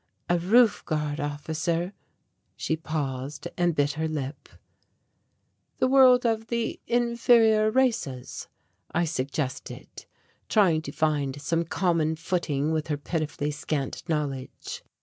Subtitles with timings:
[0.27, 1.93] A roof guard officer"
[2.55, 4.49] she paused and bit her lip
[5.77, 8.47] "The world of the inferior races,"
[8.91, 10.07] I suggested,
[10.49, 14.81] trying to find some common footing with her pitifully scant knowledge.